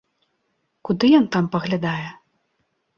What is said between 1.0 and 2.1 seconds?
ён там паглядае?